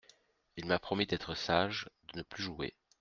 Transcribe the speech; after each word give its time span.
Il 0.57 0.65
m'a 0.65 0.79
promis 0.79 1.05
d'être 1.05 1.35
sage, 1.35 1.87
de 2.13 2.17
ne 2.17 2.23
plus 2.23 2.41
jouer. 2.41 2.73